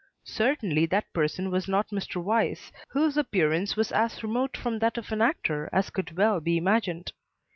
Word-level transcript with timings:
Certainly 0.23 0.87
that 0.87 1.13
person 1.13 1.51
was 1.51 1.67
not 1.67 1.89
Mr. 1.89 2.15
Weiss, 2.19 2.71
whose 2.87 3.17
appearance 3.17 3.75
was 3.75 3.91
as 3.91 4.23
remote 4.23 4.57
from 4.57 4.79
that 4.79 4.97
of 4.97 5.11
an 5.11 5.21
actor 5.21 5.69
as 5.71 5.91
could 5.91 6.17
well 6.17 6.39
be 6.39 6.57
imagined. 6.57 7.11